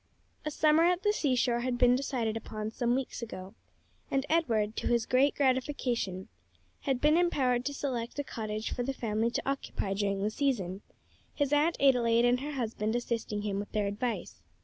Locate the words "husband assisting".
12.53-13.43